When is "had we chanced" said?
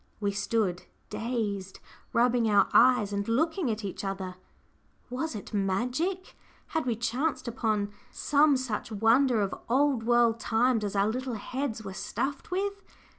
6.69-7.47